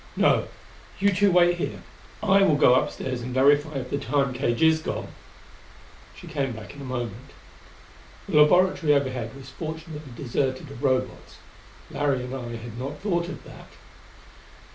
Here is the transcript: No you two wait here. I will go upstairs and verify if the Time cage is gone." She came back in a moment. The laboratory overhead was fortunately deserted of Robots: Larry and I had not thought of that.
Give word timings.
No 0.17 0.47
you 0.97 1.11
two 1.13 1.31
wait 1.31 1.57
here. 1.59 1.83
I 2.23 2.41
will 2.41 2.55
go 2.55 2.73
upstairs 2.73 3.21
and 3.21 3.35
verify 3.35 3.75
if 3.75 3.91
the 3.91 3.99
Time 3.99 4.33
cage 4.33 4.63
is 4.63 4.81
gone." 4.81 5.09
She 6.15 6.25
came 6.25 6.53
back 6.53 6.73
in 6.73 6.81
a 6.81 6.85
moment. 6.85 7.29
The 8.27 8.41
laboratory 8.41 8.95
overhead 8.95 9.35
was 9.35 9.49
fortunately 9.51 10.11
deserted 10.15 10.71
of 10.71 10.83
Robots: 10.83 11.37
Larry 11.91 12.23
and 12.23 12.33
I 12.33 12.55
had 12.55 12.79
not 12.79 12.97
thought 12.97 13.29
of 13.29 13.43
that. 13.43 13.73